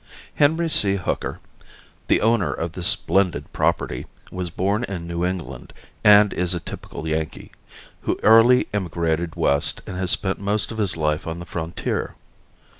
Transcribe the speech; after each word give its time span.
Henry 0.33 0.67
C. 0.67 0.95
Hooker, 0.95 1.37
the 2.07 2.21
owner 2.21 2.51
of 2.51 2.71
this 2.71 2.87
splendid 2.87 3.53
property, 3.53 4.07
was 4.31 4.49
born 4.49 4.83
in 4.85 5.05
New 5.05 5.23
England 5.23 5.73
and 6.03 6.33
is 6.33 6.55
a 6.55 6.59
typical 6.59 7.07
Yankee, 7.07 7.51
who 8.01 8.19
early 8.23 8.67
emigrated 8.73 9.35
west 9.35 9.83
and 9.85 9.97
has 9.97 10.09
spent 10.09 10.39
most 10.39 10.71
of 10.71 10.79
his 10.79 10.97
life 10.97 11.27
on 11.27 11.37
the 11.37 11.45
frontier. 11.45 12.15